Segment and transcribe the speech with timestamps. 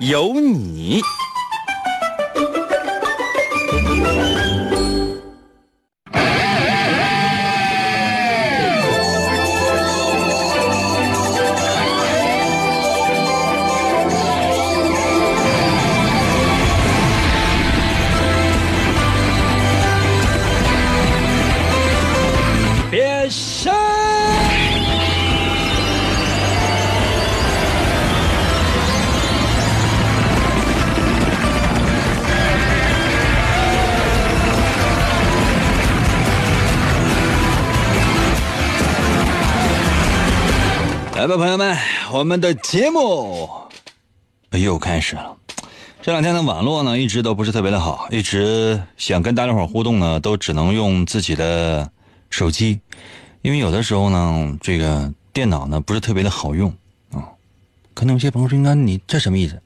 [0.00, 1.02] 有你。
[41.28, 41.76] 吧，朋友们，
[42.10, 43.50] 我们的节目
[44.52, 45.36] 又开始了。
[46.00, 51.92] 这两天的网络呢，一直都不是特别的好，一直想跟大家伙互动呢，都只能用自己的
[52.30, 52.80] 手机，
[53.42, 56.72] 因为有的时候呢，这个电脑呢不是特别的好用
[57.10, 57.28] 啊。
[57.92, 59.62] 可能有些朋友说：“应该你这什么意思？”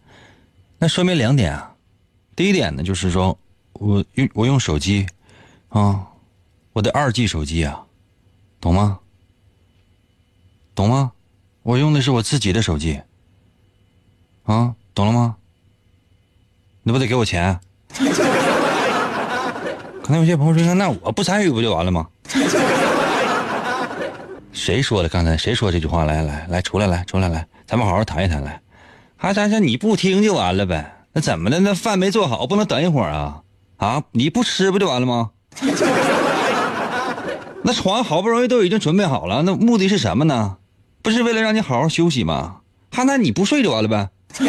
[0.79, 1.73] 那说明两点啊。
[2.35, 3.39] 第一点呢，就是说
[3.75, 5.07] 我用我用手机
[5.69, 6.09] 啊，
[6.73, 7.85] 我的二 G 手机啊，
[8.61, 8.99] 懂吗？
[10.75, 11.13] 懂吗？
[11.63, 13.01] 我用的是我自己的手机，
[14.45, 15.37] 啊，懂了吗？
[16.83, 17.61] 你不得给我钱？
[20.03, 22.09] 可能有些朋友说：“那我不参与不就完了吗？”
[24.53, 25.09] 谁说的？
[25.09, 26.05] 刚才谁说这句话？
[26.05, 28.61] 来来来，出来来出来来，咱们好好谈一谈来。
[29.17, 30.97] 还咱说你不听就完了呗？
[31.13, 31.61] 那怎么的？
[31.61, 33.43] 那饭没做好，不能等一会儿啊？
[33.77, 35.31] 啊，你不吃不就完了吗？
[37.63, 40.57] 那床好不容易都已经准备好了，那目的是什么呢？
[41.03, 42.59] 不是为了让你好好休息吗？
[42.93, 44.09] 哈，那你不睡就完了呗？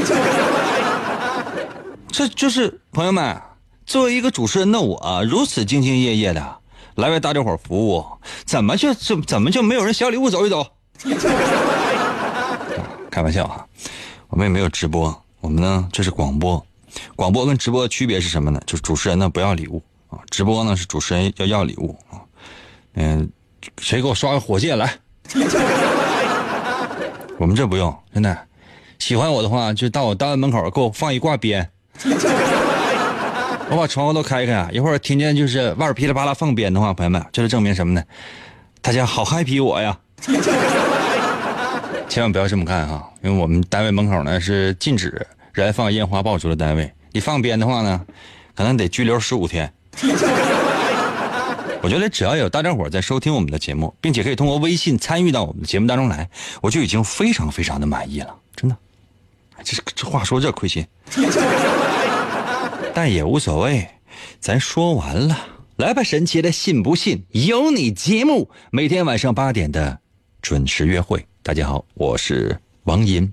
[2.09, 3.41] 这就是朋友们，
[3.85, 6.57] 作为一个主持人的我，如此兢兢业业的
[6.95, 8.05] 来为大家伙服务，
[8.45, 10.65] 怎么就怎怎么就没有人小礼物走一走？
[13.09, 13.65] 开玩笑啊，
[14.27, 16.63] 我们也没有直播，我们呢这是广播，
[17.15, 18.61] 广播跟直播的区别是什么呢？
[18.67, 22.21] 就是主持人呢不要礼物啊，直播呢是主持人要要礼物啊。
[22.93, 23.27] 嗯，
[23.79, 24.93] 谁给我刷个火箭来？
[27.37, 28.37] 我们这不用，真的。
[28.99, 31.69] 喜欢我的话，就到我单位门口给我放一挂鞭。
[33.69, 38.03] 我把窗户都开开，一会儿听见就是外边噼里啪啦放鞭的话，朋友们，这是证明什么呢？
[38.81, 39.97] 大家好 happy 我呀！
[42.07, 46.91] 千万不要这么干哈，因为我们单位门口呢是禁止燃放烟花爆竹的单位。
[47.11, 47.99] 你放鞭的话呢，
[48.55, 49.73] 可能得拘留十五天。
[51.83, 56.29] 我觉得只要有大家伙在收听我们的节目，并且可以通过微信参与到我们的节目当中来，
[56.61, 58.77] 我就已经非常非常的满意了，真的。
[59.65, 60.87] 这这话说这亏心，
[62.95, 63.85] 但也无所谓，
[64.39, 65.37] 咱说完了，
[65.75, 69.99] 来吧，神奇的信不信由你节目，每天晚上八点的
[70.41, 71.25] 准时约会。
[71.41, 73.29] 大家好，我是王银。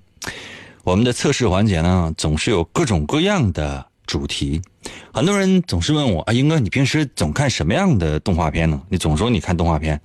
[0.82, 4.60] 我们的测试环节呢，总是有各种各样的主题。
[5.14, 8.82] 很多人总是问我啊，英哥，你平时总看什么样的动画片呢？
[8.88, 10.00] 你总说你看动画片，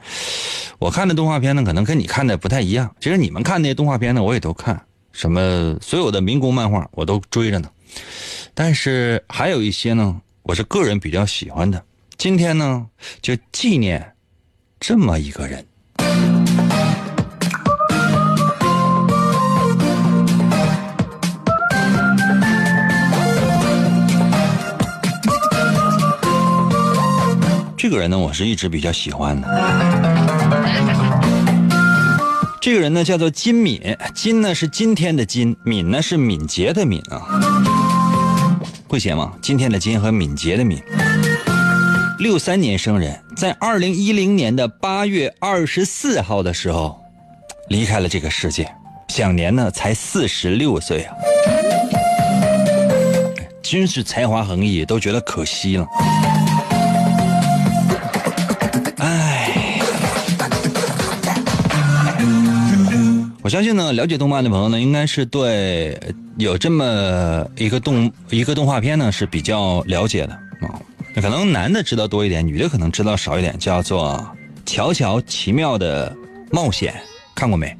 [0.77, 2.95] 我看的动画片呢，可能跟你看的不太一样。
[2.99, 4.79] 其实你们看那些动画片呢，我也都看。
[5.11, 7.67] 什么所有的民工漫画我都追着呢，
[8.53, 11.83] 但是还有一些呢，我是个人比较喜欢的。
[12.15, 12.85] 今天呢，
[13.23, 14.13] 就纪念
[14.79, 15.65] 这么一个人。
[27.87, 29.47] 这个人呢，我是一直比较喜欢的。
[32.59, 33.79] 这个人呢叫做金敏，
[34.15, 37.21] 金呢是今天的金，敏呢是敏捷的敏啊，
[38.87, 39.31] 会写吗？
[39.39, 40.81] 今天的金和敏捷的敏。
[42.17, 46.99] 六三年生人，在二零一零年的八月二十四号的时候，
[47.69, 48.67] 离开了这个世界，
[49.09, 51.13] 享年呢才四十六岁啊，
[53.61, 55.85] 真是才华横溢，都觉得可惜了。
[63.45, 65.95] 我相信呢，了解动漫的朋友呢，应该是对
[66.39, 70.81] 有这么一个动一个动画片呢是比较了解的啊。
[71.13, 74.17] 那可能男的知道多一点，女的可能知道少一点，叫做
[74.65, 76.11] 《乔乔奇妙的
[76.49, 76.91] 冒险》，
[77.35, 77.77] 看过没？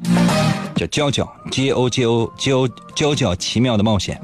[0.76, 4.22] 叫娇娇 J O J O J O 娇娇奇妙的冒险。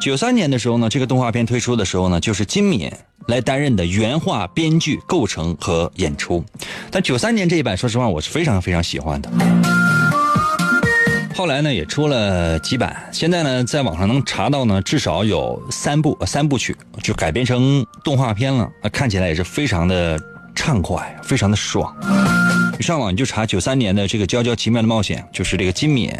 [0.00, 2.90] 九三年的时候呢，这个动画片推出的时候呢，就是金敏
[3.26, 6.42] 来担任的原画、编剧、构成和演出。
[6.90, 9.30] 但九三年这一版，说实话，我是非常非常喜欢的。
[11.40, 18.70] 后来呢，也出了几版，现在呢，在网上能查到呢，至少有三部三部曲，就改编成动画片了。
[18.92, 20.20] 看起来也是非常的
[20.54, 21.96] 畅快，非常的爽。
[22.76, 26.12] 你上网你就查九三年的这个《娇娇奇妙的冒险》，就是这个金敏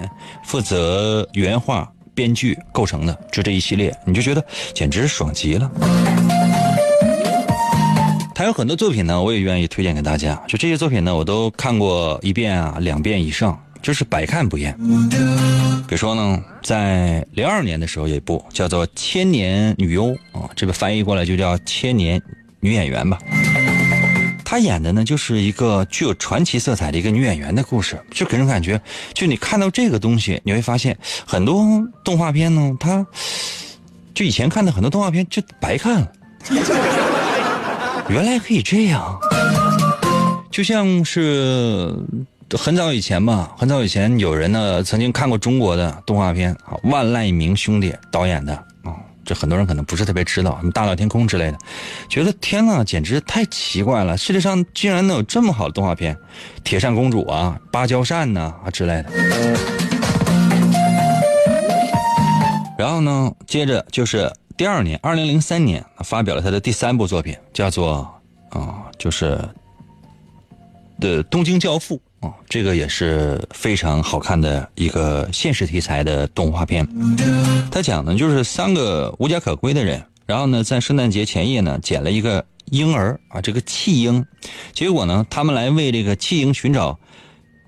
[0.42, 1.86] 负责原画。
[2.14, 4.42] 编剧构成的，就这一系列，你就觉得
[4.74, 5.70] 简直爽极了。
[8.34, 10.34] 他有很多作品呢，我也愿意推荐给大家。
[10.48, 14.76] 就这些作品呢，我都看过一遍啊，两遍以上，就是百看不厌。
[15.86, 22.20] 比如说呢，在零二年的时候有一部叫做《千年女优》啊，这个翻译过来就叫《千年
[22.60, 23.18] 女演员》吧。
[24.44, 28.80] 她演的呢，就是一个具有传奇色彩的一个女演员的故事，就给人感觉，
[29.14, 31.64] 就你看到这个东西，你会发现很多
[32.04, 33.06] 动画片呢，它
[34.12, 36.12] 就以前看的很多动画片就白看了，
[38.08, 39.18] 原来可以这样，
[40.50, 41.94] 就像是
[42.58, 48.96] 很早以前吧，很早以前有人呢曾经看过中国的动画片，万籁鸣兄弟导演的啊。
[49.24, 51.58] 这很多人可能不是特别知道，什么大闹天空之类的，
[52.08, 54.16] 觉得天呐，简直太奇怪了！
[54.16, 56.16] 世界上竟然能有这么好的动画片，
[56.64, 59.10] 铁扇公主啊，芭蕉扇呐啊之类的。
[62.76, 68.12] 然后呢，接着就是第二年，二零零三年发表了他的第三部作品，叫做
[68.48, 69.38] 啊，就是
[70.98, 71.96] 的《东京教父》。
[72.20, 76.86] 哦，这个也是非常好看的一个现实题材的动画片。
[77.70, 84.22] 他讲的就是三个无家可归的人，然后呢，在圣诞节前夜呢，捡了一个婴儿啊，这个弃婴。
[84.74, 86.98] 结果呢，他们来为这个弃婴寻找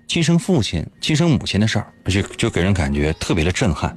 [0.06, 3.94] 亲生父亲、亲生母亲的事儿，就就给人感觉特别的震撼。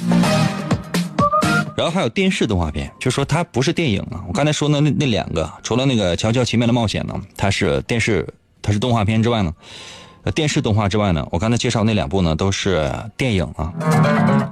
[1.75, 4.23] 然后还有电视动画片，就说它不是电影啊。
[4.29, 8.25] 我刚才说的那那两个，除了那个《乔乔奇妙的冒险》呢，它是电视，
[8.61, 9.53] 它是动画片之外呢。
[10.31, 13.71] 电视动画之外呢，我刚才介绍那两部呢都是电影啊，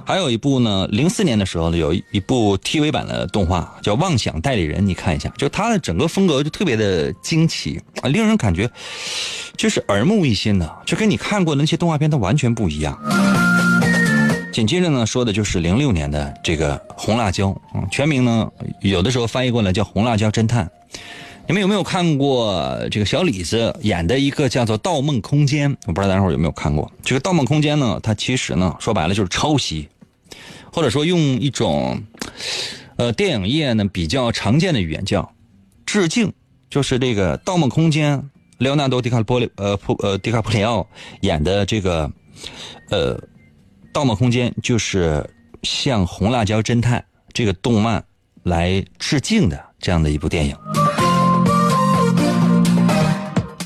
[0.06, 8.70] 还有一部呢，零四年的时候呢有一部 TV 版的动画叫《妄想代理人》，你看一下，就它的整个风格就特别的惊奇啊，令人感觉
[9.56, 12.98] 就是耳目一新的，就跟你看过的那些动画片都完全不一样。
[14.52, 17.48] 紧接着呢说的就是零六年的这个《红辣椒》，
[17.90, 18.48] 全名呢
[18.80, 20.64] 有的时候翻译过来叫《红辣椒侦探》。
[21.46, 25.70] 你们有没有看过这个小李子演的一个叫做《盗梦空间》？
[25.86, 28.00] 我不知道大家伙有没有看过这个《盗梦空间》呢？
[28.02, 29.86] 它其实呢，说白了就是抄袭，
[30.72, 32.02] 或者说用一种
[32.96, 35.30] 呃电影业呢比较常见的语言叫
[35.84, 36.32] 致敬，
[36.70, 38.18] 就是这个《盗梦空间》，
[38.56, 40.86] 莱昂纳多·迪卡波里呃普呃迪卡普里奥
[41.20, 42.10] 演的这个
[42.88, 43.18] 呃
[43.92, 45.22] 《盗梦空间》，就是
[45.62, 46.98] 向《红辣椒侦探》
[47.34, 48.02] 这个动漫
[48.44, 50.56] 来致敬的这样的一部电影。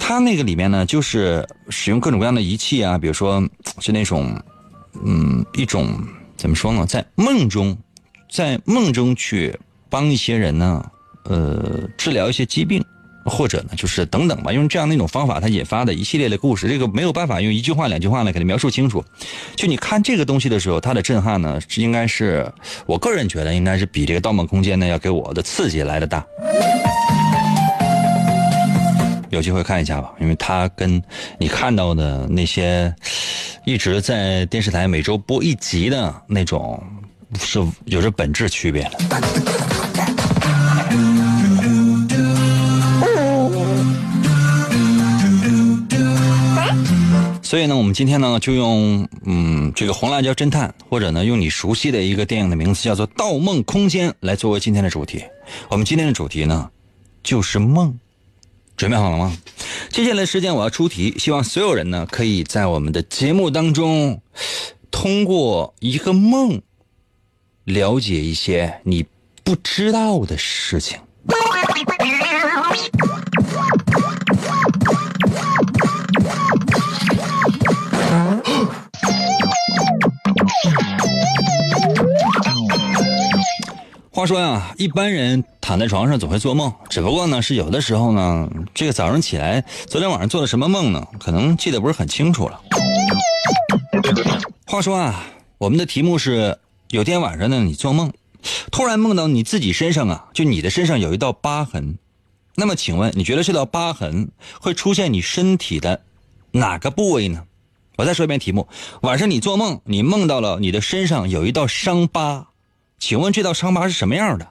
[0.09, 3.47] 它那个里面呢，就是使用各种各样的仪器啊，比如说
[3.79, 4.35] 是那种，
[5.05, 5.87] 嗯，一种
[6.35, 7.77] 怎么说呢，在梦中，
[8.33, 9.55] 在梦中去
[9.91, 10.83] 帮一些人呢，
[11.25, 12.83] 呃，治疗一些疾病，
[13.27, 19.05] 或者呢，就是等等吧，用这样的一种方法，它引发的一系列的故事，这个没有办法用一句话、两句话来给它描述清楚。
[19.57, 22.51] 就你看这个东西的时候，它的震撼呢，应该是
[22.87, 26.25] 我个人觉得应该是比这个《盗梦空间》呢要给我的刺激来的大。
[29.31, 31.03] 有机会看一下吧，因为它跟
[31.39, 32.95] 你看到的那些
[33.65, 36.83] 一直在电视台每周播一集的那种
[37.39, 38.99] 是有着本质区别的。
[47.43, 55.25] 所以呢，我们今天呢就用嗯这个红辣椒侦探，或者呢用你熟悉的一个电影的名字叫做《盗梦空间》来作为今天的主题。
[55.71, 56.69] 我们今天的主题呢
[57.23, 57.99] 就是梦。
[58.79, 59.37] 准备好了吗？
[59.91, 64.23] 接下来时间我要出题，希望所有人呢可以在我们的节目当中，
[64.93, 66.63] 通过一个梦，
[67.65, 69.05] 了解一些你
[69.43, 70.97] 不知道的事情。
[84.13, 91.07] 话说呀，一般人躺在床上总会做梦，只不过呢是有的时候呢，这个早上起来，昨天晚上做了什么梦呢？
[91.21, 92.59] 可能记得不是很清楚了。
[94.67, 95.27] 话说啊，
[95.59, 96.59] 我们的题目是：
[96.89, 98.11] 有天晚上呢，你做梦，
[98.73, 101.99] 突然梦到你自己身上啊，就你的身上有一道疤痕。
[102.55, 104.31] 那么请问，你觉得这道疤痕
[104.63, 106.01] 会出现你身体的
[106.51, 107.45] 哪个部位呢？
[107.97, 108.67] 我再说一遍题目：
[109.03, 112.47] 晚上你做梦，你梦到了你的身上有一道伤疤。
[112.99, 114.49] 请问这道伤疤是什么样的？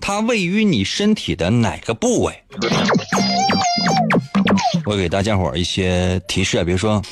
[0.00, 2.42] 它位于你身体的哪个部位？
[4.84, 7.02] 我给大家伙一些提示啊，比如说，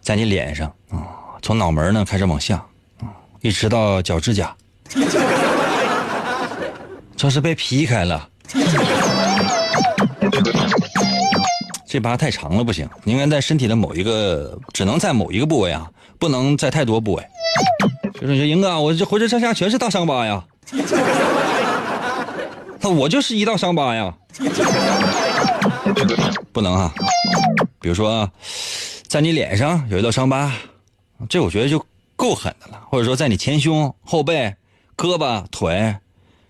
[0.00, 1.02] 在你脸上啊，
[1.42, 2.56] 从脑门呢开始往下
[3.00, 4.54] 啊，一直到脚趾甲，
[7.16, 8.28] 这是被劈开了。
[11.86, 17.26] 这疤太长了不行，应该在身体的某一个，只能在某一个部位啊，不能在太多部位。
[18.20, 20.44] 就是说，英哥，我这浑身上下全是大伤疤呀。
[22.80, 24.14] 那我就是一道伤疤呀。
[26.52, 26.92] 不能啊，
[27.80, 28.28] 比如说，
[29.06, 30.52] 在你脸上有一道伤疤，
[31.28, 31.84] 这我觉得就
[32.16, 32.80] 够狠的了。
[32.90, 34.54] 或者说，在你前胸、后背、
[34.96, 35.94] 胳膊、腿、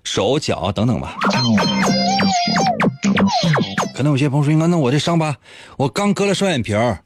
[0.05, 1.17] 手脚等等吧。
[3.95, 5.37] 可能有些朋友说：“应该那我这伤疤，
[5.77, 7.03] 我刚割了双眼皮儿。”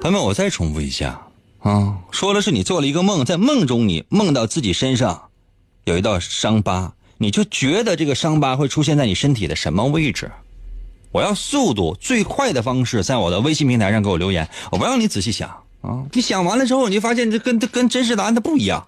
[0.00, 1.20] 朋友们，我再重复一下
[1.60, 5.28] 啊，说的是你做了一个梦，在梦中你梦到自己身上
[5.84, 10.30] 有一道伤疤，你就觉得这个伤疤会出现在你身体的什么位置？
[11.10, 15.48] 我要速度最快的方式，在我的微信平台上给我留言，我不让你仔细想
[15.82, 18.86] 啊，你想完了之后，你就发现这跟跟真实答案它不一样。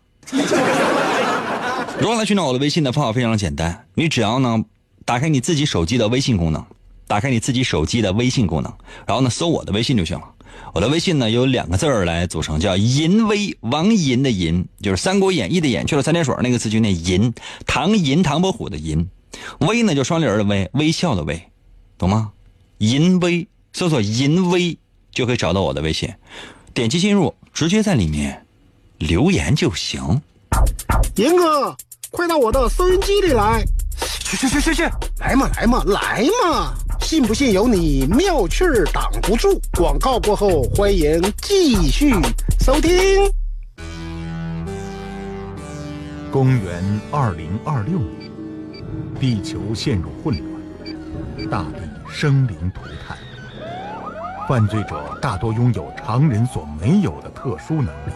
[1.98, 4.64] 如何来寻找我的微信的方法非常简单，你只要呢。
[5.06, 6.64] 打开你自己手机的微信功能，
[7.06, 8.72] 打开你自己手机的微信功能，
[9.06, 10.24] 然后呢，搜我的微信就行了。
[10.72, 17.32] 我的微信呢有两个字儿来组成，叫“淫威”，王淫的淫，就是《三国演义》的演，去了三点水那个字就念淫，
[17.66, 19.08] 唐寅唐伯虎的淫，
[19.60, 21.40] 威呢就双立人的威，微笑的威，
[21.96, 22.32] 懂吗？
[22.78, 24.76] 淫威，搜索“淫威”
[25.12, 26.12] 就可以找到我的微信，
[26.72, 28.44] 点击进入，直接在里面
[28.98, 30.20] 留言就行。
[31.16, 31.76] 银哥，
[32.10, 33.64] 快到我的收音机里来。
[33.98, 34.82] 去去去去去，
[35.18, 36.74] 来嘛来嘛来嘛！
[37.00, 39.60] 信不信由你，妙趣儿挡不住。
[39.76, 42.14] 广告过后，欢迎继续
[42.60, 43.30] 收听。
[46.32, 48.32] 公元二零二六年，
[49.20, 53.16] 地球陷入混乱，大地生灵涂炭，
[54.48, 58.12] 犯罪者大多拥有常人所没有的特殊能力，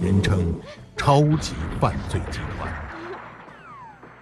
[0.00, 0.54] 人称
[0.96, 2.87] 超级犯罪集团。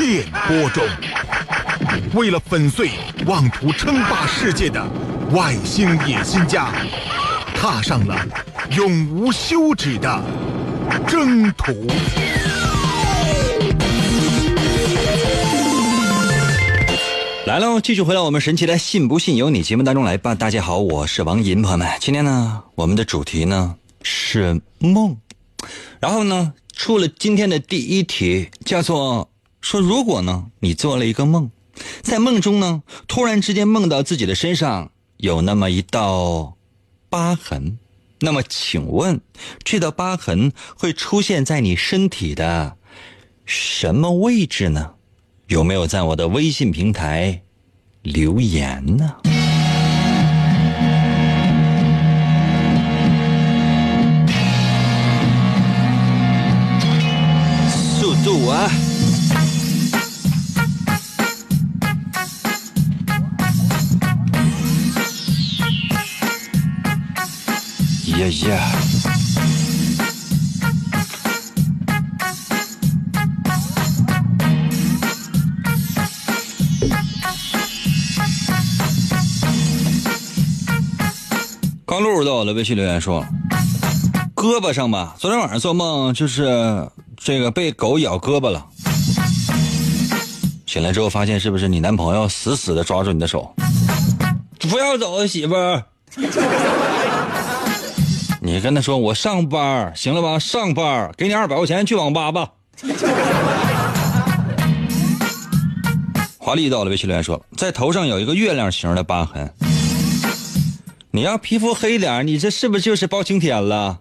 [0.00, 0.82] 电波中，
[2.14, 2.88] 为了粉碎
[3.26, 4.82] 妄图称霸世界的
[5.32, 6.72] 外星野心家，
[7.54, 8.16] 踏上了
[8.78, 10.24] 永无休止的
[11.06, 11.86] 征途。
[17.44, 20.34] 来喽，继续回到我们神奇的“信不信由你”节目当中来吧。
[20.34, 25.14] 大家好，我是王银，朋友们，今天呢，我们的主题呢是梦，
[26.00, 29.29] 然后呢，出了今天的第一题，叫做。
[29.60, 31.50] 说，如果呢，你做了一个梦，
[32.02, 36.56] 在梦中呢，突然之间梦到自己的身上有那么一道
[37.08, 37.78] 疤痕，
[38.20, 39.20] 那么请问，
[39.62, 42.76] 这道疤痕会出现在你身体的
[43.44, 44.94] 什么位置呢？
[45.46, 47.42] 有没有在我的微信平台
[48.02, 49.16] 留言呢？
[57.98, 58.70] 速度啊！
[68.18, 68.72] 呀呀！
[81.86, 83.24] 刚露到我的微信留言说，
[84.34, 88.66] 胳膊上吧，昨天晚上做梦就是这个被狗咬胳膊了，
[90.66, 93.54] 醒来之后发现是不是你男朋友死死的抓住你的手？
[94.68, 95.84] 不要走，媳妇儿。
[98.50, 100.36] 你跟他说我上班行了吧？
[100.36, 102.50] 上班给你二百块钱去网吧吧。
[106.36, 109.48] 华丽到了，微信留言说，在头上有一个月亮形的疤痕。
[111.12, 114.00] 你要皮肤黑点你这是不是就是包青天了？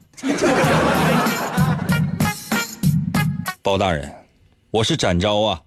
[3.61, 4.11] 包大人，
[4.71, 5.61] 我是展昭啊。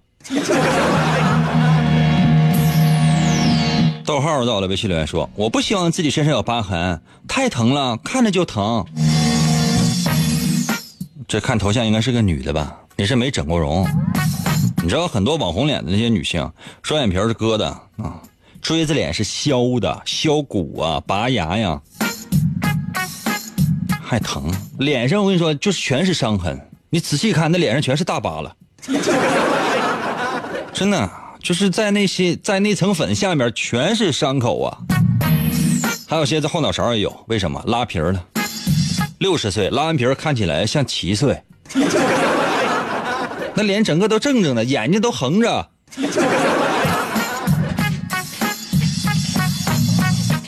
[4.05, 8.85] 逗号到了，微信留言说：“我不希望自己身上有疤痕，太疼了，看着就疼。”
[11.27, 12.75] 这看头像应该是个女的吧？
[12.95, 13.87] 你是没整过容。
[14.83, 17.67] 你知道很多网红脸的那些女性，双眼皮是割的
[17.97, 18.19] 啊，
[18.61, 21.81] 锥子脸是削的，削骨啊，拔牙呀，
[24.01, 24.53] 还疼。
[24.79, 26.59] 脸上我跟你说，就是全是伤痕。
[26.89, 28.55] 你仔细看，那脸上全是大疤了，
[30.73, 31.09] 真的
[31.43, 34.77] 就是在那些在那层粉下面全是伤口啊。
[36.07, 38.25] 还有些在后脑勺也有，为什么拉皮了？
[39.17, 41.43] 六十岁拉完皮看起来像七岁。
[43.55, 45.69] 那脸整个都正正的，眼睛都横着，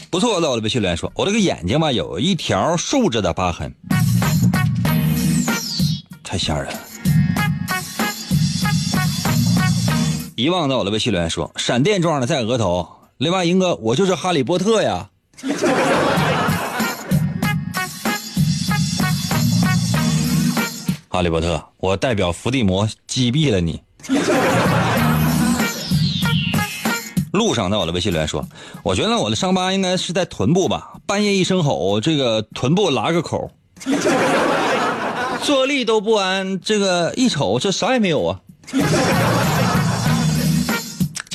[0.10, 0.40] 不错。
[0.40, 3.74] 到了微信留言说，我这个眼睛吧，有一条竖着的疤痕，
[6.24, 6.80] 太吓人了。
[10.36, 12.86] 遗忘到我的微信留言说，闪电状的在额头。
[13.20, 15.10] 另外，英哥，我就是哈利波特呀。
[21.08, 23.82] 哈利波特，我代表伏地魔击毙了你。
[27.32, 28.46] 路上在我的微信留言说，
[28.84, 30.96] 我觉得我的伤疤应该是在臀部吧。
[31.06, 33.50] 半夜一声吼，这个臀部拉个口，
[35.42, 36.60] 坐立都不安。
[36.60, 38.42] 这个一瞅，这啥也没有啊。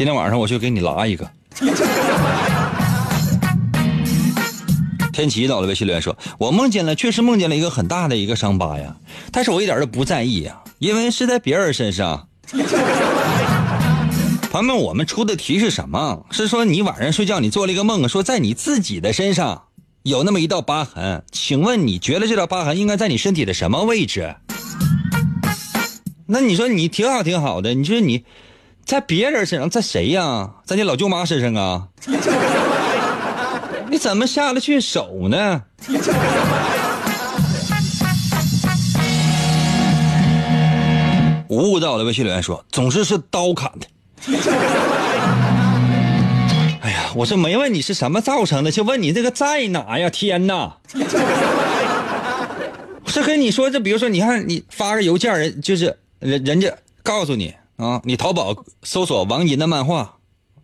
[0.01, 1.31] 今天晚上我去给你拉一个。
[5.13, 8.97] 天琪到了微信留言说：“我梦见了，确实梦见了一个很大的一个伤疤呀，
[9.31, 12.29] 但是我一点都不在意呀，因为是在别人身上。”
[14.51, 16.25] 朋友们，我们出的题是什么？
[16.31, 19.65] 是说你晚上睡觉你做了一个梦，说在你自己的身上
[20.05, 24.35] 有那么一道疤痕，请问你觉得这道疤痕应该在你身体的什么位置？
[26.25, 28.25] 那你说你挺好挺好的，你说你
[28.85, 30.51] 在别人身上，在谁呀？
[30.65, 31.89] 在你老舅妈身上啊？
[33.91, 35.63] 你怎么下得去手呢？
[41.49, 43.87] 无误在我的微信留言说，总是是刀砍的。
[46.81, 50.09] 哎呀，我是没问你是什么造成的，就问你这个在哪呀？
[50.11, 50.77] 天哪！
[53.07, 60.17] 是跟你说，这比如说，你看你发个邮件，人就是人人家告诉你啊，你淘宝搜索王银的漫画，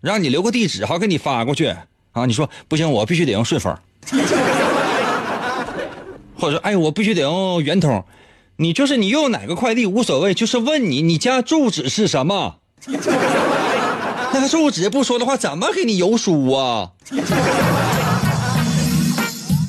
[0.02, 1.74] 让你留个地址，好给你发过去。
[2.12, 3.74] 啊，你说不行，我必须得用顺丰，
[6.38, 8.04] 或者说，哎，我必须得用圆通，
[8.56, 12.56] 你就是你用哪个快递无所谓，就是问你你家住址是什么，
[14.32, 16.90] 那个住址不说的话，怎么给你邮书啊？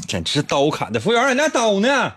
[0.06, 2.12] 简直刀砍的，服务员，你那刀呢？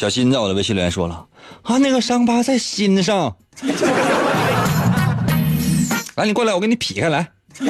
[0.00, 1.26] 小新在我的微信留言说了，
[1.60, 3.36] 啊，那个伤疤在心上。
[6.16, 7.28] 来，你过来，我给你劈开来。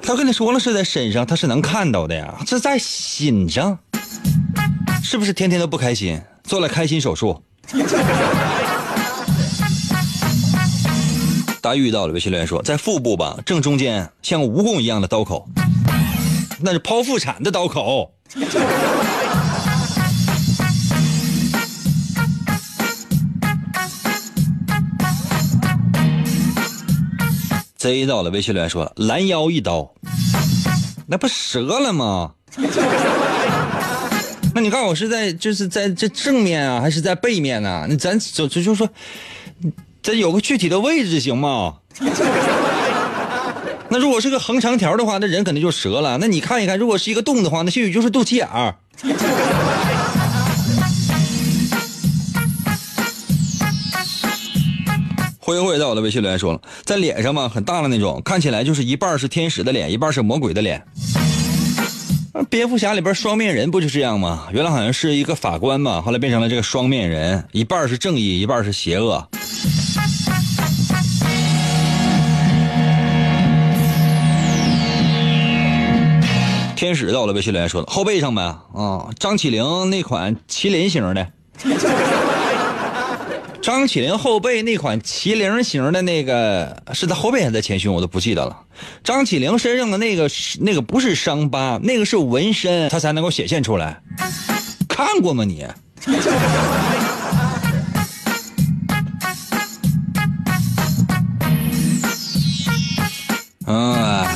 [0.00, 2.34] 他跟你说了是在身上，他是能看到的呀。
[2.46, 3.78] 这在心上，
[5.02, 6.18] 是不是天天都不开心？
[6.44, 7.42] 做了开心手术。
[11.60, 15.46] 大玉到了，微信留言说，在腹部吧，正中间像蜈蚣一样的刀口，
[16.62, 18.14] 那是剖腹产的刀口。
[27.78, 29.94] 贼到了，微信留言说拦腰一刀，
[31.06, 32.32] 那不折了吗？
[34.52, 37.86] 那你告诉我是在就是在这正面啊，还是在背面呢？
[37.88, 38.88] 那咱就就就说，
[40.02, 41.76] 咱有个具体的位置行吗？
[43.90, 46.18] 那如果是个横长条的话，那人肯定就折了。
[46.18, 48.74] 那你看一看，如果是一个洞的话，那兴许就是肚脐眼儿。
[55.48, 60.84] 灰灰在我的微信留言说了，在脸上嘛，很大的那种，看起来就是一半是天使的脸，一半是魔鬼的脸。
[62.50, 64.48] 蝙蝠侠里边双面人不就这样吗？
[64.52, 69.26] 原来好像是一个法官嘛，后来变成了这个双面人，一半是正义，一半是邪恶。
[76.76, 78.42] 天使在我的微信留言说的，后背上呗，
[78.74, 81.26] 啊，张起灵那款麒麟型的。
[83.68, 88.60] 张起灵后背那款麒麟型的那个是在后背还是在前胸，我都不记得了。
[89.04, 90.26] 张起灵身上的那个
[90.60, 94.00] 那个不是伤疤，那个是纹身，他才能够显现出来。
[94.88, 95.66] 看过吗你？
[103.66, 104.26] 啊！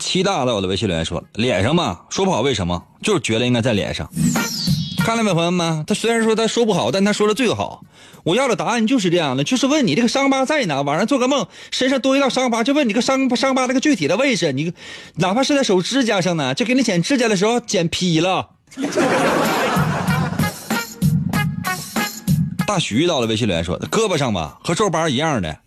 [0.00, 4.10] 七大在我的微信留言说，脸上嘛，说不好为什么，就是觉得应该在脸上。
[5.04, 5.84] 看到没，朋友们？
[5.86, 7.84] 他虽然说他说不好，但他说的最好。
[8.22, 10.80] 我要的答案就是这样的，就是问你这个伤疤在哪？
[10.80, 14.50] 晚上做个梦，身上多一道伤疤，就问你个伤伤疤那个具体的位置。
[14.52, 14.72] 你
[15.16, 18.48] 哪怕是在手指甲上呢，就给你剪指甲的时候剪劈了。
[22.66, 25.58] 大徐到了微信留言说：“胳膊上吧，和皱巴一样的。”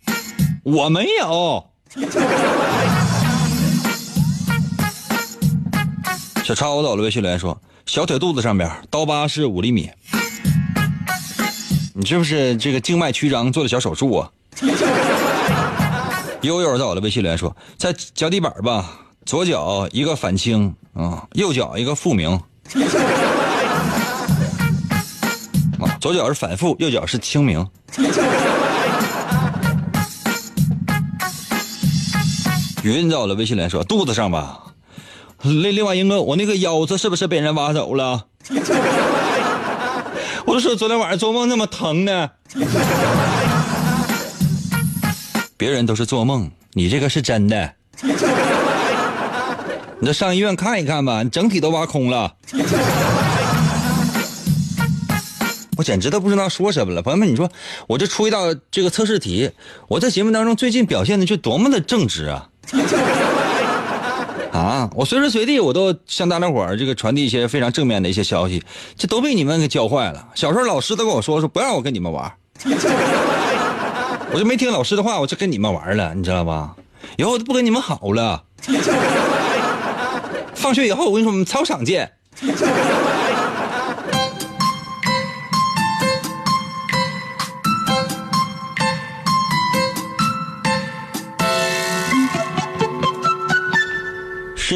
[0.64, 1.64] 我没有。
[6.48, 9.90] 小超我到了微信留言说：“小腿肚子上边刀疤是五厘米。”
[11.92, 14.30] 你是不是这个静脉曲张做的小手术啊？
[16.40, 22.30] 悠悠在我的微信留言说，在脚底板吧，左脚一个反清啊，右脚一个复明。
[22.30, 22.40] 啊，
[26.00, 27.68] 左脚是反复，右脚是清明。
[32.82, 34.62] 云在我的微信留言说，肚子上吧。
[35.42, 38.26] 另另外一个，我那个腰子是不是被人挖走了？
[40.44, 42.30] 我就说昨天晚上做梦那么疼呢。
[45.56, 47.72] 别人都是做梦，你这个是真的。
[50.00, 52.34] 你这上医院看一看吧，你整体都挖空了。
[55.76, 57.48] 我简直都不知道说什么了，朋友们，你说
[57.86, 59.52] 我这出一道这个测试题，
[59.86, 62.48] 我在节目当中最近表现的就多么的正直啊！
[64.58, 64.90] 啊！
[64.94, 68.62] 我随时随地我都向大家伙儿这个传递一些非常正面的一些消息，
[68.96, 70.28] 这都被你们给教坏了。
[70.34, 72.32] 小时候老师都跟我说说不让我跟你们玩，
[74.32, 76.74] 我就没听老师的话，我就跟你们玩了，你知道吧？
[77.16, 78.42] 以后我都不跟你们好了。
[80.54, 82.10] 放学以后我跟你说，我们操场见。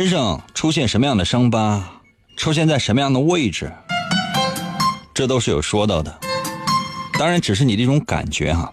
[0.03, 2.01] 身上出现什么样的伤疤，
[2.37, 3.73] 出现在什么样的位置，
[5.15, 6.19] 这都是有说到的。
[7.21, 8.73] 当然，只是你的一种感觉哈，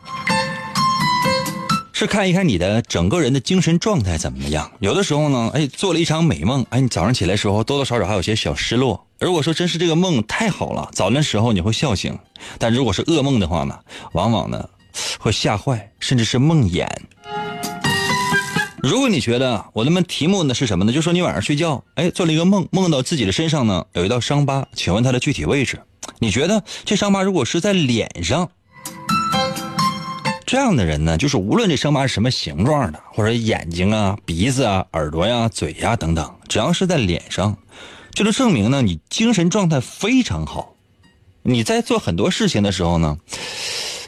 [1.94, 4.72] 是看一看你的整个人的精神状态怎么样。
[4.80, 9.06] 有的时候呢，哎，做了一场美梦，哎，你早上起来时候多多少少还有些小失落。
[9.20, 12.12] 如果说真是这个梦太好了，早晨时候你会笑醒；
[12.58, 13.78] 但如果是噩梦的话呢，
[14.13, 14.68] 往往呢
[15.20, 16.88] 会吓坏，甚至是梦魇。
[18.82, 20.94] 如果你觉得我那么题目呢是什么呢？
[20.94, 25.80] 就说你晚上睡觉，哎，做了一个梦，梦到自己的身上呢有一道伤疤，请问它的具体位置？
[26.20, 28.50] 你觉得这伤疤如果是在脸上，
[30.46, 37.58] 这样的人呢，就是无论这伤疤是什么形状的，或者眼睛啊、鼻子啊、耳朵呀、嘴呀等等，只要是在脸上，
[38.13, 40.74] 就能证明呢你精神状态非常好。
[41.44, 43.18] 你在做很多事情的时候呢。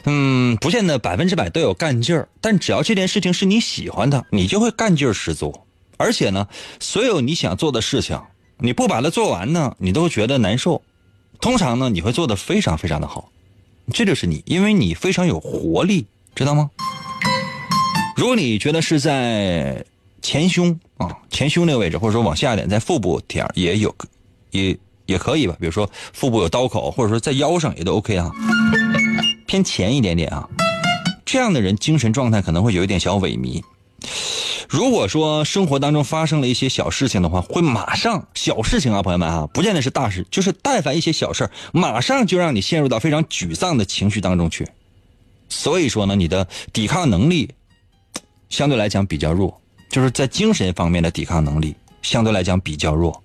[0.04, 5.54] 嗯，不见得百分之百都有干劲儿，但只要这件事情是你喜欢的，你就会干劲儿十足。
[5.96, 6.48] 而且呢，
[6.80, 8.20] 所有你想做的事情，
[8.58, 10.82] 你不把它做完呢，你都觉得难受。
[11.40, 13.30] 通常呢，你会做的非常非常的好，
[13.92, 16.70] 这就是你，因为你非常有活力，知道吗？
[18.16, 19.84] 如果你觉得是在
[20.20, 23.94] 前胸啊，前胸那个位置，或者说往下一点，在腹部点也有，
[24.50, 25.56] 也也可以吧。
[25.60, 28.30] 比如说腹部有刀口，或者说在腰上也都 OK 啊。
[29.52, 30.48] 偏前一点点啊，
[31.26, 33.62] 这样的人精神状态可能会有一点小萎靡。
[34.66, 44.66] 如果说生活当中发生了一些小事情的话，会马上小事情啊，朋友们啊，不见得是大事，就是但凡一些小事马上就让你陷入到非常沮丧的情绪当中去。
[45.50, 47.50] 所以说呢，你的抵抗能力
[48.48, 49.60] 相对来讲比较弱，
[49.90, 53.22] 就是在精神方面的抵抗能力相对来讲比较弱，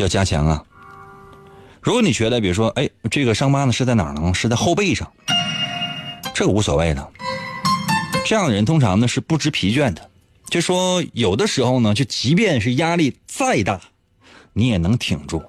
[0.00, 0.64] 要加强啊。
[1.82, 4.34] 如果你觉得，比如说，哎，这个伤疤呢是在哪儿呢？
[4.34, 5.10] 是在后背上，
[6.34, 7.08] 这个无所谓的。
[8.26, 10.10] 这样的人通常呢是不知疲倦的，
[10.50, 13.80] 就说有的时候呢，就即便是压力再大，
[14.52, 15.42] 你也能挺住，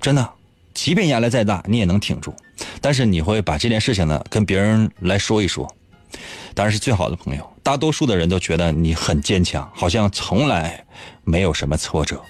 [0.00, 0.30] 真的，
[0.74, 2.34] 即便压力再大，你也能挺住。
[2.82, 5.66] 但是你会把这件事情呢跟别人来说一说，
[6.54, 7.50] 当然是最好的朋友。
[7.62, 10.84] 大多数的人都觉得你很坚强，好像从来
[11.24, 12.22] 没有什么挫折。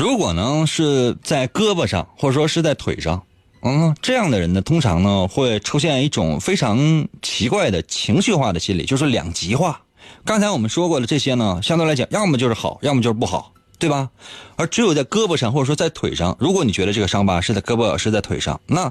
[0.00, 3.22] 如果呢是在胳膊上，或者说是在腿上，
[3.60, 9.82] 嗯，这样的人呢，通常呢会出现一种非常奇怪的情绪化的心理，就是两极化。
[10.24, 14.08] 刚才我们说过的这些呢，相对来讲，要么就是好，要么就是不好，对吧？
[14.56, 18.90] 而只有在胳膊上，或者说在腿上，如果你觉得这个伤疤是在胳膊，是在腿上，那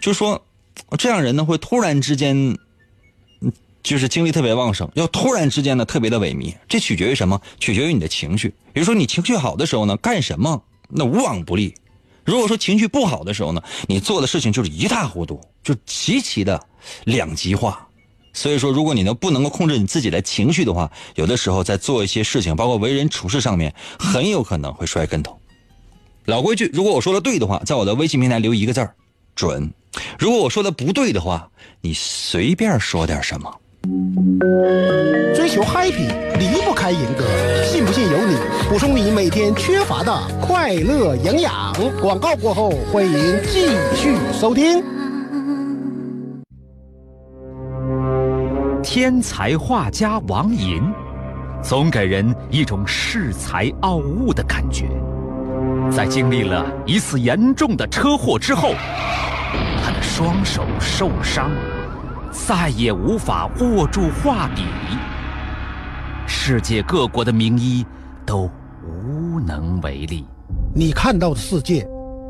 [0.00, 0.42] 就说，
[0.96, 2.56] 这样人呢会突然之间。
[3.82, 7.40] 就是精力特别旺盛，要突然之间呢特别的萎靡，这取决于什么？
[7.58, 8.48] 取决于你的情绪。
[8.72, 11.74] 比如说你情绪好的时候呢，干什么那无往不利；
[12.24, 16.64] 如果说情绪不好的时候呢，你做的事情就是一塌糊涂，就极其的
[17.04, 17.88] 两极化。
[18.34, 25.38] 所以说，如果你能不能够控制你自己的情绪的话，有的时候在做一些事情，包括为人处事上面，很有可能会摔跟头。
[26.24, 28.94] 老规矩，如果我说的对的话，在我的微信平台留一个字儿
[29.36, 29.68] “准”；
[30.18, 31.50] 如果我说的不对的话，
[31.82, 33.54] 你随便说点什么。
[35.34, 37.24] 追求 happy 离不开银哥，
[37.64, 38.36] 信不信由你。
[38.68, 41.74] 补充你每天缺乏的快乐营养。
[42.00, 43.12] 广告过后，欢迎
[43.44, 44.84] 继续收听。
[48.82, 50.82] 天才画家王寅，
[51.60, 54.86] 总给人一种恃才傲物的感觉。
[55.90, 58.74] 在经历了一次严重的车祸之后，
[59.84, 61.50] 他的双手受伤，
[62.32, 64.62] 再也无法握住画笔。
[66.26, 67.86] 世界各国的名医
[68.24, 68.50] 都
[68.82, 70.26] 无能为力。
[70.74, 71.86] 你看到的世界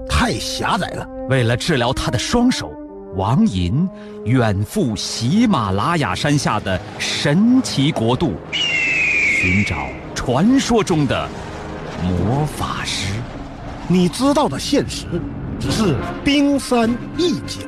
[0.08, 1.06] 太狭窄了。
[1.30, 2.72] 为了治疗他的双手，
[3.14, 3.88] 王寅
[4.24, 9.76] 远赴喜马拉雅山下的神奇国度，寻找
[10.14, 11.28] 传说中的
[12.02, 13.14] 魔法师。
[13.86, 15.06] 你知道的现实
[15.60, 17.60] 只是冰山一角。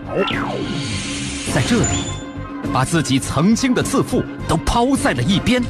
[1.53, 1.87] 在这里，
[2.75, 5.63] 把自己曾经的自负都抛在了一边，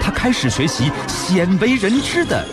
[0.00, 2.46] 他开始学习鲜为人知的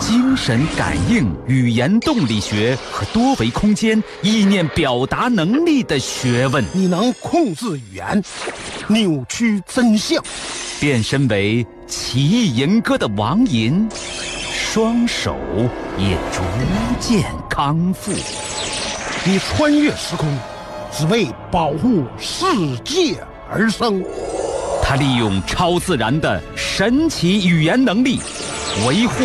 [0.00, 6.64] 精神感应、语言动力学和多维空间意念表达能力的学问。
[6.72, 8.20] 你能控制语言，
[8.88, 10.20] 扭曲真相，
[10.80, 13.88] 变身为奇异吟歌的王银。
[14.50, 15.36] 双手
[15.96, 16.42] 也逐
[16.98, 18.10] 渐康复。
[19.24, 20.28] 你穿越时空，
[20.94, 22.44] 只为保护世
[22.84, 23.16] 界
[23.50, 24.04] 而生。
[24.82, 28.20] 他利用超自然的神奇语言能力，
[28.86, 29.24] 维护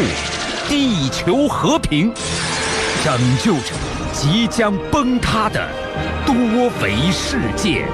[0.69, 2.13] 地球和平，
[3.03, 3.73] 拯救着
[4.13, 5.69] 即将崩塌的
[6.25, 6.35] 多
[6.81, 7.85] 维世界。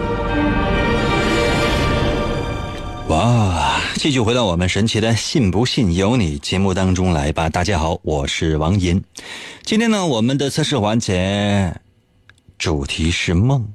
[3.08, 3.82] 哇！
[3.96, 7.50] 继续回到我们神奇的“信不信由你”节目当中来吧。
[7.50, 9.02] 大家好，我是王银。
[9.64, 11.74] 今天呢，我们的测试环节
[12.64, 13.68] 主题是梦，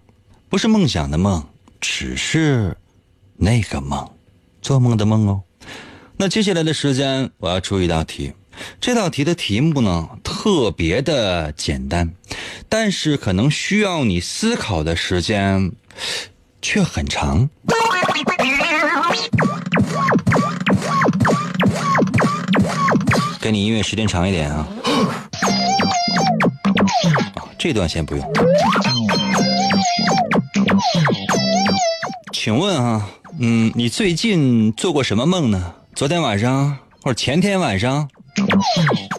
[0.49, 1.45] 不是梦想的梦，
[1.79, 2.75] 只是
[3.37, 4.11] 那个梦，
[4.63, 5.43] 做梦的梦哦。
[6.17, 8.33] 那接下来的时间，我要出一道题。
[8.81, 12.11] 这道题的题目呢，特别的简单，
[12.67, 15.71] 但是可能需要你思考的时间
[16.63, 17.47] 却很长。
[23.39, 24.67] 给你音乐时间长一点啊！
[27.59, 28.33] 这段先不用。
[32.49, 35.75] 请问啊，嗯，你最近做过什么梦呢？
[35.95, 38.09] 昨天晚上，或者前天晚上，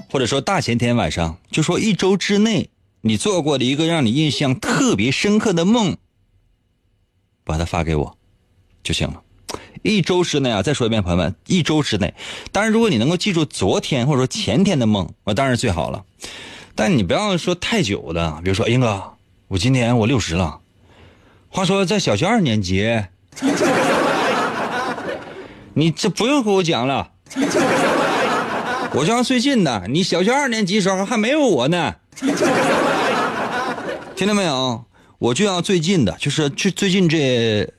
[0.10, 5.98] 或者说大前天晚上，就说一周之内你做过的一个让你印象特别深刻的梦，
[7.44, 8.18] 把它发给我
[8.82, 9.22] 就行了。
[9.84, 12.15] 一周之内啊，再说一遍，朋友们，一周之内。
[12.52, 16.04] 当然，如果你能够记住昨天或者说前天的梦，那当然最好了。
[16.74, 19.13] 但你不要说太久的，比如说，英哥，
[19.50, 20.62] 我今年我六十了。
[21.48, 23.04] 话说，在小学二年级，
[25.73, 27.12] 你这不用和我讲了。
[28.93, 31.95] 我就要最近的，你小学二年级时候还没有我呢。
[34.15, 34.84] 听到没有？
[35.19, 37.71] 我就要最近的，就是最最近这。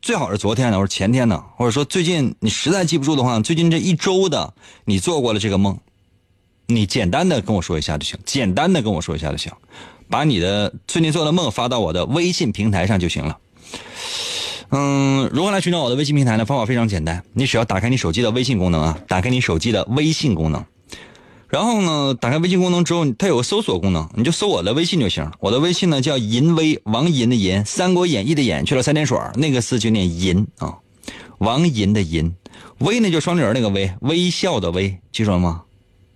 [0.00, 4.52] 最好是昨天的，或者前天的，或者说最近你实在记不住的话，最近这一周的
[4.84, 5.78] 你做过了这个梦，
[6.66, 9.50] 你简单的跟我说一下就行，简单的跟我说一下就行，
[10.10, 13.38] 把你的最近做的梦发到我的微信平台上就行了。
[14.76, 16.44] 嗯，如何来寻找我的微信平台呢？
[16.44, 20.64] 方法非常简单，你只要打开你手机的微信功能啊，打开你手机的微信功能。
[21.48, 25.30] 然后呢，打开微信功能之后，它有个搜索功能，你就搜我的微信就行。
[25.38, 30.74] 我的微信呢叫银威，王银的银，《三国演义》的演去了三点水，那个字就念银啊，
[31.38, 32.34] 王银的银，
[32.78, 35.62] 微呢就双立人那个微，微笑的微，记住了吗？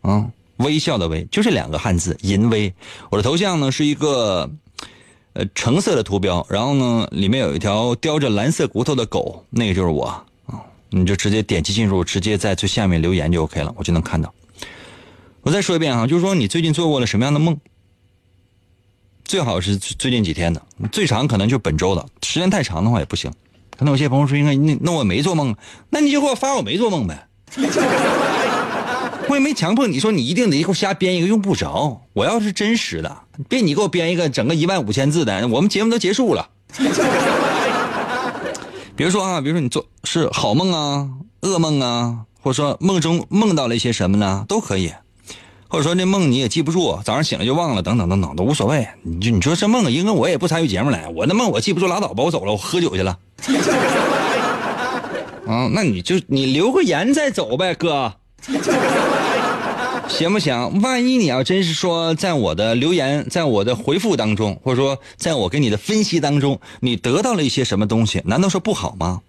[0.01, 2.75] 啊，微笑的微，就这两个汉字，银威。
[3.09, 4.51] 我的头像呢是一个
[5.35, 10.25] 呃橙色的图标，然后呢里面有一条叼着蓝色骨头的狗，那个就是我啊，
[10.91, 14.33] 你就直接点击进入，直接在最下面留言就 OK 了，我就能看到。
[15.43, 17.57] 我再说一遍哈，就是说你最近做过了什么样的梦？
[19.25, 23.31] 最好是最近几天的，最长可能就本周的，时间太长的话也不行。
[23.77, 25.55] 可能有些朋友说：“应该那那我没做梦，
[25.91, 27.29] 那你就给我发我没做梦呗。
[29.29, 32.01] 我也没强迫你说你一定得给我瞎编一个，用不着。
[32.14, 36.49] 我要是真实的，别你给我编一个整个一万五千字的，我们节目都结束了。
[38.97, 41.09] 比如说啊，比如说你做是好梦啊、
[41.43, 44.93] 噩梦啊，或者说梦中梦到了一些什么呢，都可以。
[45.69, 48.88] 或者说那梦你也记不住，早上醒了就忘了，等等等等都无所谓。
[49.03, 53.19] 你就你说这梦，因为我也不参与节目来，我那梦我记不住拉倒吧，我走了，我喝酒去了。
[55.47, 58.14] 啊，那你就你留个言再走呗，哥。
[60.19, 60.81] 行不行？
[60.83, 69.21] 万一你要真是说在我的留言、在我的回复当中，或者说在我给你的分析当中，你得到了一些什么东西，难道说不好吗？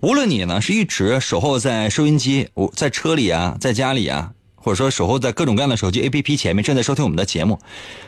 [0.00, 7.60] 无论你呢是一直守候在收音机，我在车里啊，在家里啊，或者说守候在各种各样的手机 APP 前面，正在收听我们的节目，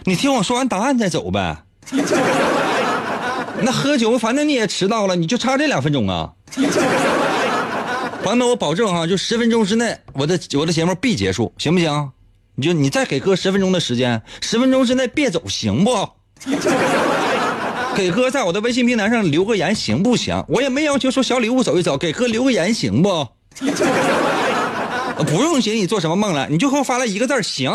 [0.03, 1.59] 你听我说完答案再走呗。
[3.63, 6.33] 那喝酒，反正你也迟到了，你就差这两分钟啊。
[8.25, 12.11] 朋友们，我保证哈，就十分钟之内，我的我的节目必结束，行不行？
[12.57, 16.09] 你就你再给哥十分钟的时间，十分钟之内别走，行不？
[17.95, 20.45] 给哥在我的微信平台上留个言，行不行？
[20.49, 23.29] 我也没要求说小礼物走一走，给哥留个言，行不？
[25.25, 27.71] 不用写你做什么梦了，你就给我发来一个字行。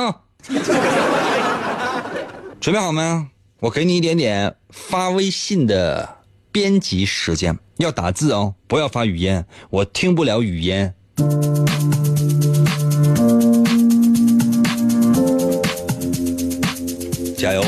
[2.60, 3.28] 准备好没？
[3.60, 6.17] 我给你一点点发微信的
[6.52, 10.91] 编辑时间，要打字哦，不要发语音，我听不了语音。
[17.41, 17.63] 加油！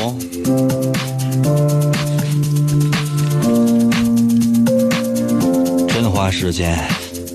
[5.88, 6.78] 真花时间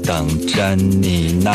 [0.05, 1.51] 等着你呢。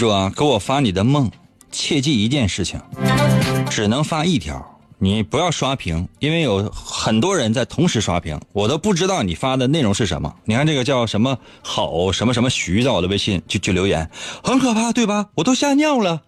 [0.00, 1.30] 住啊，给我发你的梦，
[1.70, 2.80] 切记一件事情，
[3.68, 10.34] 只能发一条，你不要刷屏，因为有很多人在同时刷屏，我都不知道你发的内容是什么。
[10.46, 14.10] 你看这个叫什么好什么什么徐，在我的微信就就留言，
[14.42, 15.26] 很可怕，对吧？
[15.34, 16.22] 我都吓尿了。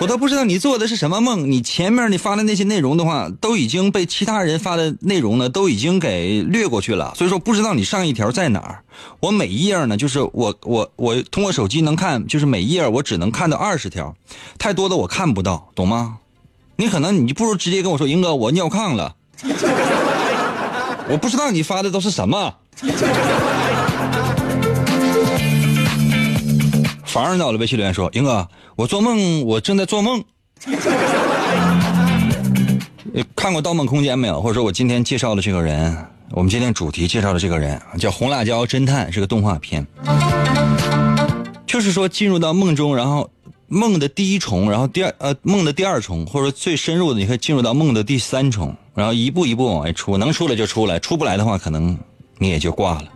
[0.00, 8.84] 我都不知道你做的是什么梦，你前面你发的那些内容的话，都已经被其他人发的内容呢，都已经给略过去了，所以说不知道你上一条在哪儿。
[9.18, 14.14] 我每一页呢，就是我我我通过手机能看，就是每一页我只能看到二十条，
[14.56, 16.18] 太多的我看不到，懂吗？
[16.76, 19.16] 你可能你不如直接跟我说，英哥我尿炕了，
[21.10, 22.54] 我不知道你发的都是什么。
[27.18, 30.22] 房儿到了微信留言说：“英哥，我做梦，我正在做梦。
[33.34, 34.40] 看过《盗梦空间》没有？
[34.40, 35.96] 或者说我今天介绍的这个人，
[36.30, 39.84] 我们今天主题介绍的这个人叫红辣椒侦探，是个动画片。
[41.66, 43.28] 就是说进入到梦中，然后
[43.66, 51.98] 梦的第一重，然后第二呃梦的第二重，或者说最深入的，你可以进入到梦的第三重，然后一步一步往外出，能出来就出来，出不来的话，可能
[52.38, 53.08] 你也就挂了。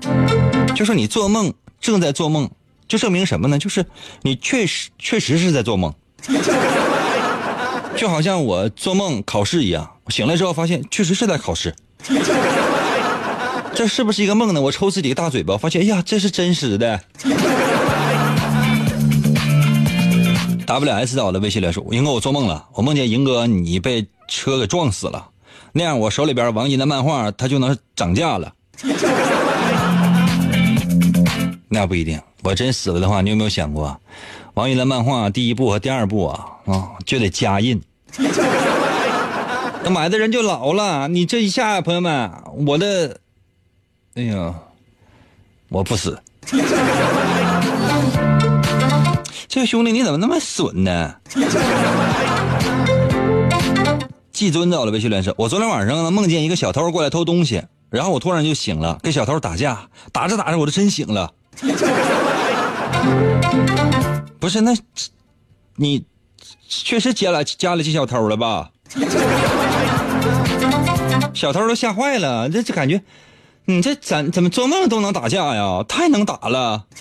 [0.75, 2.51] 就说你做梦正在做梦。”
[2.93, 3.59] 就证明什么呢？
[3.59, 3.87] 就是
[4.21, 5.95] 你确实确实是在做梦，
[7.97, 9.91] 就好像我做梦考试一样。
[10.05, 11.75] 我醒来之后发现确实是在考试，
[13.75, 14.61] 这是不是一个梦呢？
[14.61, 17.01] 我抽自己一个大嘴巴，发现哎呀，这是真实的。
[20.67, 25.29] WS 在我的微信里说：“英哥，我做梦了，我梦见英哥你被车给撞死了，
[25.73, 28.53] 那样我手里边王银的漫画它就能涨价了。
[31.71, 32.21] ”那不一定。
[32.43, 33.99] 我真死了的话，你有没有想过，
[34.55, 37.81] 王一的漫画第一部和第二部啊啊就得加印，
[39.85, 41.07] 那买的人就老了。
[41.09, 42.31] 你这一下，朋友们，
[42.67, 43.19] 我的，
[44.15, 44.53] 哎呀，
[45.69, 46.21] 我不死。
[49.49, 51.15] 这个兄弟你怎么那么损呢？
[54.33, 61.33] 季尊在我的微信里说，我昨天晚上呢梦见一个小偷过来偷东西，然后我突然就醒了，跟小偷打架，打着打着我就真醒了。
[64.39, 64.75] 不是那，
[65.77, 66.05] 你
[66.69, 68.71] 确实接了家里进小偷了吧？
[71.35, 73.03] 小偷都吓坏了，这这感觉，
[73.65, 75.85] 你这怎怎么做梦都能打架呀？
[75.89, 76.87] 太能打了。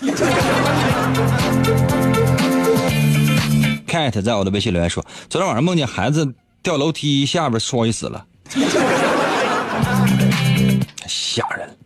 [3.86, 8.24] Cat 在我的微信留言说，昨天晚上梦见孩子掉楼梯下边摔死了，
[11.06, 11.76] 吓人。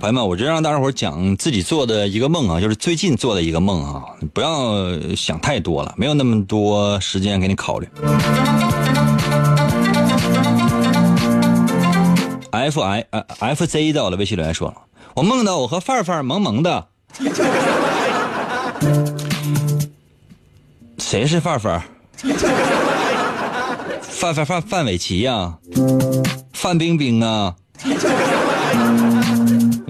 [0.00, 7.86] 朋友们，我就让大家伙讲自己做的一个梦啊，就是最近做的一个梦啊，不要想太多了，没有那么多时间给你考虑。
[12.50, 14.76] F I 呃 F Z 到了微信留言说了，
[15.14, 16.86] 我梦到我和范范萌萌的。
[20.96, 21.82] 谁是范范？
[24.00, 25.58] 范范范范玮琪呀？
[26.54, 27.54] 范冰冰啊？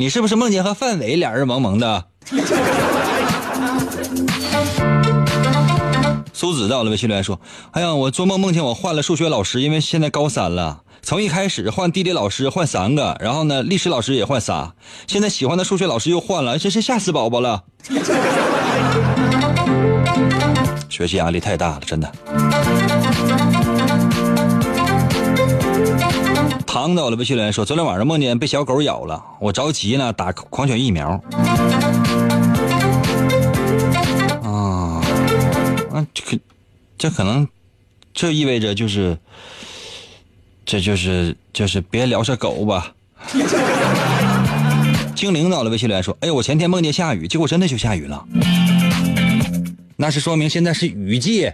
[0.01, 2.07] 你是不是梦见和范伟俩人萌萌的？
[6.33, 7.39] 苏子到了微信留言说
[7.73, 10.81] ：“哎呀，我做梦梦见我换了数学老师，因为现在高三了。
[11.03, 14.73] 从一开始换地理老师换三个，然后呢，历史老师也换仨，
[15.07, 17.65] 现在喜欢的数学老师又换了，真是吓死宝宝了。
[20.89, 22.11] 学习压力太大了，真的。”
[26.73, 31.21] 唐到了微信留言说：“昨天晚上梦见被小狗咬了，我着急呢，打狂犬疫苗。”
[34.41, 35.03] 啊，
[35.93, 36.39] 啊，这可，
[36.97, 37.49] 这可能，
[38.15, 39.19] 这意味着就是，
[40.65, 42.93] 这就是就是别聊这狗吧。
[45.17, 48.25] 精灵到了微信留言说：“哎呦，我前天梦见下雨，结果真的就下雨了，
[49.97, 51.51] 那是说明现在是雨季。”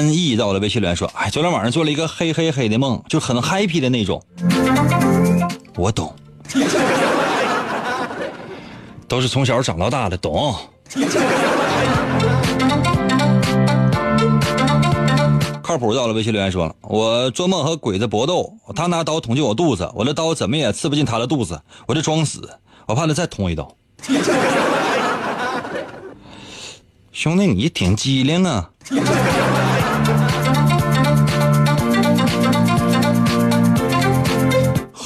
[0.00, 4.22] 恩义到了微信留言说：“哎，昨天晚上做了一个黑黑黑的梦，就很 happy 的那种。”
[5.76, 6.10] 我懂，
[9.06, 10.56] 都是从小长到大的，懂。
[15.62, 22.48] 靠谱到了微信留言说：“我做梦和鬼子搏斗，他拿刀捅进我肚子，我的刀怎么也刺不进他的肚子，我就装死，
[22.86, 23.70] 我怕他再捅我一刀。
[27.12, 28.70] ”兄弟，你挺机灵啊！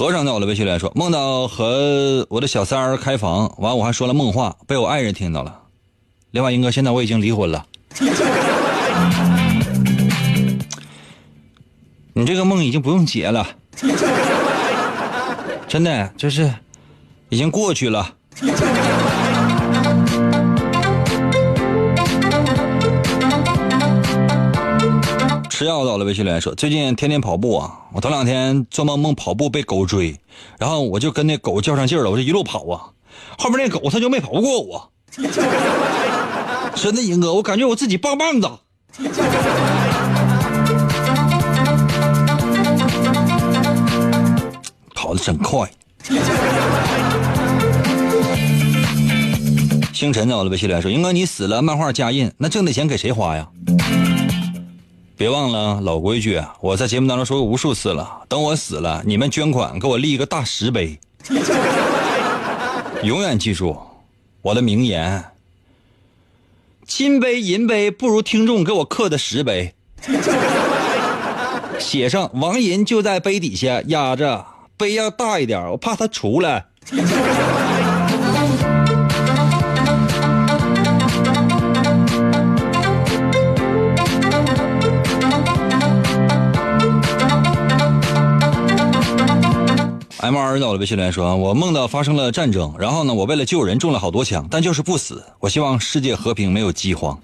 [0.04, 5.60] 和尚到了微信来说，梦到和我的小三儿开房，完我还说了梦话，被我爱人听到了。
[6.30, 7.64] 另外，英哥，现在我已经离婚了。
[12.12, 13.48] 你这个梦已经不用解了，
[15.66, 16.52] 真的就是
[17.30, 18.14] 已经过去了。
[25.64, 30.14] 吃药到了，微信留言说：“最近天天跑步啊，我头两天做梦梦跑步被狗追，
[30.58, 32.92] 然后我就跟那狗较上劲了，我这一路跑啊，
[33.38, 34.90] 后面那狗它就没跑过我。
[36.76, 38.58] 真的，英哥，我感觉我自己棒棒的，
[44.94, 45.66] 跑的真快。”
[49.94, 53.48] 星辰到了，微信里说：“英哥，你死了，漫画加印，那挣的钱给谁花呀？”
[55.16, 58.22] 别忘了老规矩，我在节目当中说过无数次了。
[58.28, 60.98] 等我死了，你们捐款给我立一个大石碑，
[63.04, 63.78] 永远记住
[64.42, 65.24] 我的名言：
[66.84, 69.74] 金杯银杯不如听众给我刻的石碑，
[71.78, 74.44] 写上王银就在碑底下压着，
[74.76, 76.66] 碑要大一点，我怕他出来。
[90.24, 95.22] M R 到了微信留言说：“我梦到发生了战争，然后呢，我为了救人中了好多枪，但就是不死。
[95.38, 97.20] 我希望世界和平，没有饥荒。”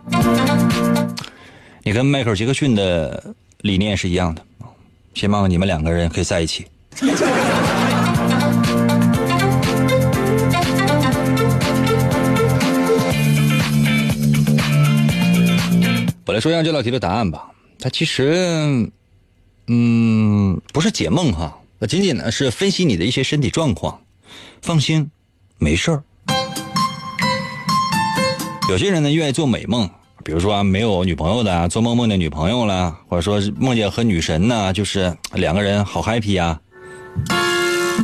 [1.83, 4.43] 你跟迈克尔·杰克逊的理念是一样的，
[5.15, 6.67] 希望你们两个人可以在一起。
[16.27, 17.51] 我来说一下这道题的答案吧。
[17.79, 18.87] 它其实，
[19.69, 21.57] 嗯，不是解梦哈。
[21.83, 24.03] 那仅仅呢是分析你的一些身体状况，
[24.61, 25.11] 放心，
[25.57, 26.05] 没事儿。
[28.69, 29.89] 有些人呢愿意做美梦，
[30.23, 36.61] 比如说没有女朋友的做梦梦见女朋友了，或者说梦见和女神呢，就是两个人好 happy 呀。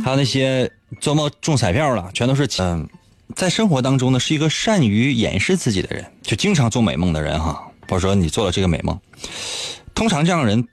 [0.03, 2.89] 还有那些做梦中彩票了，全都是嗯，
[3.35, 7.63] 在生活当中呢是一个善于掩饰自己的人，就经常做美梦的人哈。
[7.87, 8.99] 或者说你做了这个美梦，
[9.93, 10.67] 通常这样的人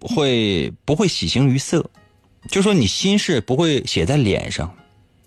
[0.00, 1.88] 会不会喜形于色？
[2.48, 4.74] 就说你心事不会写在脸上，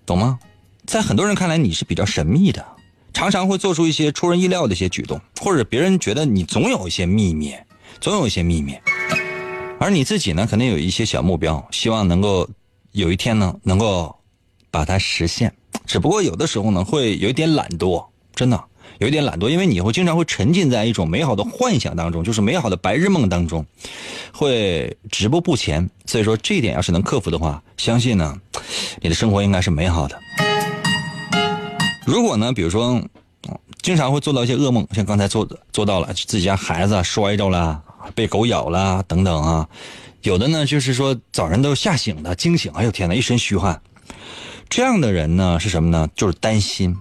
[0.05, 0.39] 懂吗？
[0.85, 2.65] 在很多人看来你是比较神秘的，
[3.13, 7.55] 常常会做出一些出人意料的一些举动，或者别人觉得你总有一些秘密，
[8.01, 8.75] 总有一些秘密。
[9.79, 12.49] 而你自己呢，肯定有一些小目标，希望能够
[12.91, 14.13] 有一天呢能够
[14.71, 15.53] 把它实现。
[15.85, 18.63] 只不过有的时候呢会有一点懒惰，真的。
[19.03, 23.65] 有点懒惰，因为你会经常会沉浸在一种美好的幻想当中，就是美好的白日梦当中，
[24.31, 25.89] 会止步不前。
[26.05, 28.33] 所以说这一点要是能克服的话，相信呢，
[29.01, 30.17] 你的生活应该是美好的。
[32.05, 33.01] 如果呢，比如说
[33.81, 37.83] 经常会做到一些噩梦，像刚才做做到了自己家孩子摔着了，
[38.15, 39.67] 被狗咬了等等啊。
[40.21, 43.81] 有的呢，就是说早上都吓醒的，惊醒，哎呦天哪，一身虚汗。
[44.69, 46.07] 这样的人呢是什么呢？
[46.15, 46.95] 就是担心、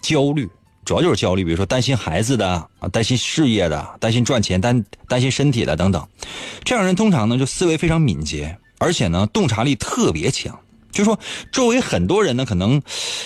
[0.00, 0.48] 焦虑，
[0.88, 1.44] 主要就是焦虑。
[1.44, 6.08] 比如说担心孩子的啊，担心事业的，担心赚钱，担担心身体的等等。
[6.64, 10.58] 这样人通常呢就思维非常敏捷，而且呢洞察力特别强。
[10.90, 11.20] 就说
[11.52, 12.80] 周围很多人呢可能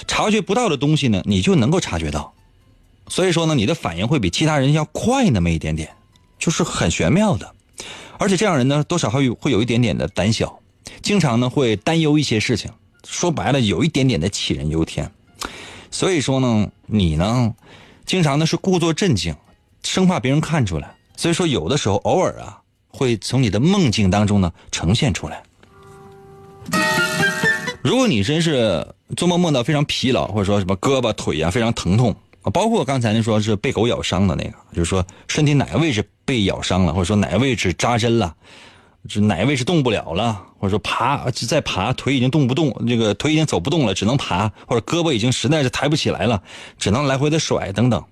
[0.09, 2.35] 察觉不到的东西呢，你就能够察觉到。
[3.07, 5.89] 所以说呢，你的反应会比其他人要快那么一点点，
[6.41, 7.55] 就是很玄妙的。
[8.19, 10.59] 而且这样人呢，多少会有会有一点点的胆小，
[11.01, 12.73] 经常呢会担忧一些事情。
[13.09, 15.09] 说白了，有一点点的杞人忧天。
[15.93, 17.55] 所以说呢，你呢，
[18.05, 19.37] 经常呢是故作镇静，
[19.85, 20.97] 生怕别人看出来。
[21.17, 25.43] 所以说，有的时候偶尔啊，会从你的梦境当中呢呈现出来。
[27.83, 32.17] 如果你真是做梦梦到非常疲劳，或者说什么胳膊腿啊非常疼痛。
[32.53, 38.35] 包括刚才那说是被狗咬伤的那个，就是说身体哪个位置被咬伤了，或者说哪个位置扎针了，
[39.09, 46.43] 是哪位是动不了了，或者说爬再爬腿已经动不动，这个腿已经走不动了，只能爬，或者胳膊已经实在是抬不起来了，
[46.79, 48.03] 只能来回的甩等等。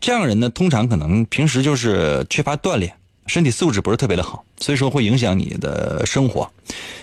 [0.00, 2.92] 这样人呢，通常可能平时就是缺乏锻炼，
[3.26, 6.50] 身体素质不是特别的好，所以说会影响你的生活。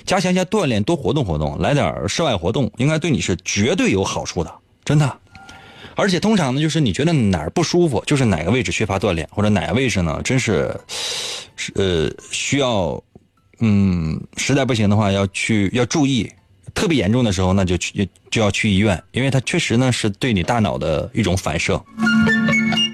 [0.03, 4.51] 加强一下锻炼，多活动活动，来点室外活动，应该对你是绝对有好处的，
[4.83, 5.17] 真的。
[5.95, 10.79] 而且通常呢，就是你觉得哪儿不舒服，就是哪个位置缺乏锻炼，或者哪个位置呢，真是，
[11.73, 13.01] 呃，需要，
[13.59, 16.31] 嗯，实在不行的话，要去要注意，
[16.73, 21.83] 特别严重的时候，那就去就要去医院，因为它确实呢是对你大脑的一种反射。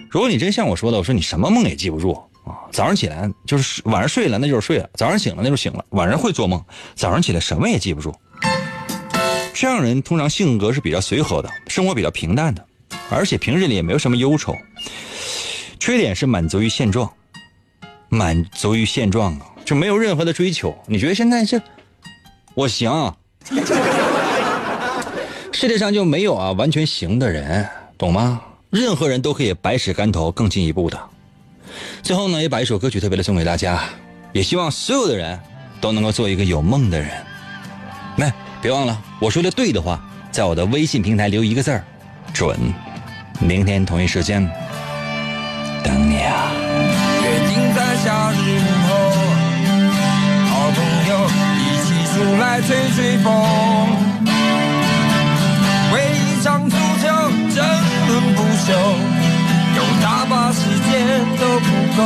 [0.09, 2.13] 如果你真像我说的，我说你什么梦也记不住
[2.45, 6.63] 啊，早上起来就是晚上睡了那就是睡了，早上醒了那就是醒了，晚上会做梦，
[6.95, 8.13] 早上起来什么也记不住。
[9.53, 12.65] 这样人通常性格是比较随和的，生活比较平淡的。
[13.09, 14.55] 而且平日里也没有什么忧愁，
[15.79, 17.11] 缺点是满足于现状，
[18.09, 20.77] 满足于现状啊，就没有任何的追求。
[20.85, 21.61] 你觉得现在这，
[22.53, 23.13] 我行，
[25.51, 28.41] 世界上就没有啊完全行的人，懂吗？
[28.69, 30.99] 任何人都可以百尺竿头更进一步的。
[32.01, 33.83] 最后呢，也把一首歌曲特别的送给大家，
[34.31, 35.39] 也希望所有的人
[35.79, 37.09] 都能够做一个有梦的人。
[38.17, 41.83] 来，别忘了我说的对的话，在我的微信平台留一个字儿，
[42.33, 42.57] 准。
[43.39, 44.47] 明天同一时间
[45.83, 46.12] 等你
[52.61, 53.33] 吹吹风，
[55.91, 57.07] 为一场足球
[57.53, 57.65] 争
[58.07, 58.71] 论不休，
[59.75, 60.91] 有大把时间
[61.39, 61.99] 都不够，